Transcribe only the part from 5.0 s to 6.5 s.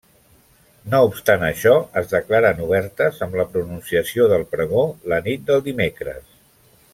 la nit del dimecres.